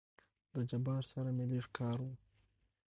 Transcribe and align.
د 0.53 0.55
جبار 0.69 1.03
سره 1.11 1.29
مې 1.35 1.45
لېږ 1.51 1.65
کار 1.77 1.97
وو. 2.05 2.13